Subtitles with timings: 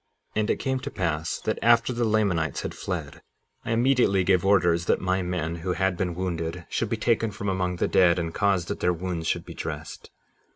[0.35, 3.21] 57:24 And it came to pass that after the Lamanites had fled,
[3.63, 7.47] I immediately gave orders that my men who had been wounded should be taken from
[7.47, 10.09] among the dead, and caused that their wounds should be dressed.